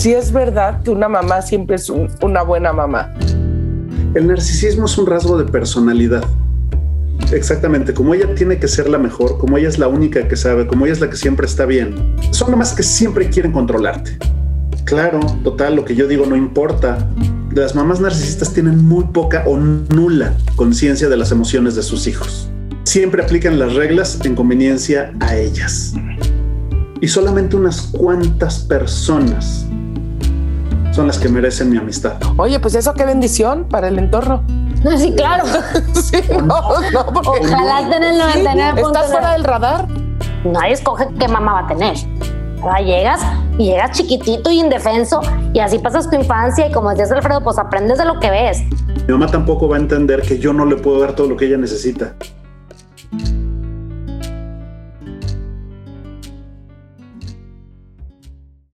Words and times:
sí 0.00 0.14
es 0.14 0.32
verdad 0.32 0.82
que 0.82 0.90
una 0.90 1.10
mamá 1.10 1.42
siempre 1.42 1.76
es 1.76 1.90
una 1.90 2.42
buena 2.42 2.72
mamá. 2.72 3.12
El 4.14 4.28
narcisismo 4.28 4.86
es 4.86 4.96
un 4.96 5.06
rasgo 5.06 5.36
de 5.36 5.44
personalidad. 5.44 6.24
Exactamente, 7.32 7.92
como 7.92 8.14
ella 8.14 8.34
tiene 8.34 8.58
que 8.58 8.66
ser 8.66 8.88
la 8.88 8.96
mejor, 8.96 9.36
como 9.36 9.58
ella 9.58 9.68
es 9.68 9.78
la 9.78 9.88
única 9.88 10.26
que 10.26 10.36
sabe, 10.36 10.66
como 10.66 10.86
ella 10.86 10.94
es 10.94 11.00
la 11.00 11.10
que 11.10 11.16
siempre 11.16 11.46
está 11.46 11.66
bien, 11.66 12.16
son 12.30 12.50
nomás 12.50 12.72
que 12.72 12.82
siempre 12.82 13.28
quieren 13.28 13.52
controlarte. 13.52 14.16
Claro, 14.84 15.20
total, 15.44 15.76
lo 15.76 15.84
que 15.84 15.94
yo 15.94 16.08
digo 16.08 16.24
no 16.24 16.34
importa. 16.34 17.06
Las 17.54 17.74
mamás 17.74 18.00
narcisistas 18.00 18.54
tienen 18.54 18.82
muy 18.82 19.04
poca 19.04 19.44
o 19.46 19.58
nula 19.58 20.34
conciencia 20.56 21.10
de 21.10 21.18
las 21.18 21.30
emociones 21.30 21.76
de 21.76 21.82
sus 21.82 22.06
hijos. 22.06 22.50
Siempre 22.84 23.22
aplican 23.22 23.58
las 23.58 23.74
reglas 23.74 24.18
en 24.24 24.34
conveniencia 24.34 25.12
a 25.20 25.36
ellas. 25.36 25.92
Y 27.02 27.08
solamente 27.08 27.54
unas 27.56 27.82
cuantas 27.82 28.60
personas 28.60 29.66
son 30.92 31.06
las 31.06 31.18
que 31.18 31.28
merecen 31.28 31.70
mi 31.70 31.76
amistad. 31.76 32.14
Oye, 32.36 32.58
pues 32.60 32.74
eso 32.74 32.94
qué 32.94 33.04
bendición 33.04 33.66
para 33.68 33.88
el 33.88 33.98
entorno. 33.98 34.42
Sí, 34.96 35.14
claro. 35.14 35.44
sí, 36.02 36.16
no, 36.30 36.60
no, 36.92 37.06
porque 37.12 37.44
Ojalá 37.44 37.86
tener 37.90 38.14
el 38.14 38.20
99.9. 38.20 38.86
estás 38.86 39.10
fuera 39.10 39.32
del 39.32 39.44
radar. 39.44 39.86
Nadie 40.42 40.72
escoge 40.72 41.06
qué 41.18 41.28
mamá 41.28 41.52
va 41.52 41.58
a 41.60 41.66
tener. 41.66 41.96
Ahora 42.62 42.80
llegas 42.80 43.20
y 43.58 43.66
llegas 43.66 43.90
chiquitito 43.90 44.50
y 44.50 44.60
indefenso 44.60 45.20
y 45.52 45.58
así 45.58 45.78
pasas 45.78 46.08
tu 46.08 46.16
infancia 46.16 46.66
y 46.66 46.72
como 46.72 46.88
decías 46.88 47.12
Alfredo, 47.12 47.42
pues 47.42 47.58
aprendes 47.58 47.98
de 47.98 48.06
lo 48.06 48.18
que 48.20 48.30
ves. 48.30 48.62
Mi 49.06 49.12
mamá 49.12 49.26
tampoco 49.26 49.68
va 49.68 49.76
a 49.76 49.80
entender 49.80 50.22
que 50.22 50.38
yo 50.38 50.54
no 50.54 50.64
le 50.64 50.76
puedo 50.76 51.00
dar 51.00 51.14
todo 51.14 51.28
lo 51.28 51.36
que 51.36 51.44
ella 51.44 51.58
necesita. 51.58 52.14